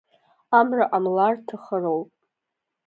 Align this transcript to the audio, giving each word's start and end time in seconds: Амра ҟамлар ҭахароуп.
Амра 0.59 0.85
ҟамлар 0.91 1.35
ҭахароуп. 1.47 2.09